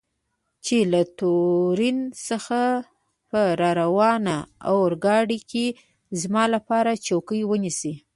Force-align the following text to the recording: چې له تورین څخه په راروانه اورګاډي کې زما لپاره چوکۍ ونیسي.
چې 0.65 0.77
له 0.91 1.01
تورین 1.19 1.97
څخه 2.27 2.61
په 3.29 3.41
راروانه 3.61 4.35
اورګاډي 4.71 5.39
کې 5.51 5.65
زما 6.21 6.43
لپاره 6.55 6.91
چوکۍ 7.07 7.41
ونیسي. 7.45 7.93